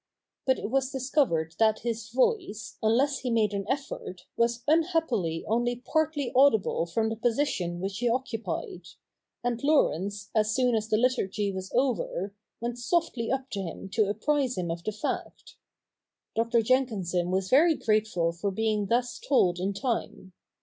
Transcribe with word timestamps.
But 0.47 0.57
it 0.57 0.71
was 0.71 0.89
discovered 0.91 1.53
that 1.59 1.81
his 1.81 2.09
voice, 2.09 2.79
unless 2.81 3.19
he 3.19 3.29
made 3.29 3.53
an 3.53 3.67
effort, 3.69 4.25
was 4.35 4.63
unhappily 4.67 5.45
only 5.47 5.75
partly 5.75 6.31
audible 6.35 6.87
from 6.87 7.09
the 7.09 7.15
position 7.15 7.79
which 7.79 7.99
he 7.99 8.09
occupied; 8.09 8.87
and 9.43 9.63
Laurence, 9.63 10.31
as 10.33 10.55
soon 10.55 10.73
as 10.73 10.87
the 10.89 10.97
Liturgy 10.97 11.51
was 11.51 11.71
over, 11.75 12.33
went 12.59 12.79
softly 12.79 13.29
up 13.31 13.47
to 13.51 13.61
him 13.61 13.89
to 13.89 14.09
apprise 14.09 14.57
him 14.57 14.71
of 14.71 14.83
the 14.83 14.91
fact. 14.91 15.55
Dr. 16.35 16.63
Jenkinson 16.63 17.29
was 17.29 17.51
very 17.51 17.75
grateful 17.75 18.31
for 18.31 18.49
being 18.49 18.87
thus 18.87 19.19
told 19.19 19.59
in 19.59 19.71
time. 19.71 20.33